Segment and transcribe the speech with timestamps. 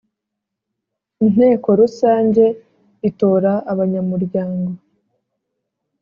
[1.25, 2.45] Inteko rusange
[3.09, 4.69] itora abanyamuryango